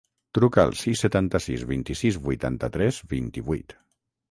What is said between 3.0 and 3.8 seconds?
vint-i-vuit.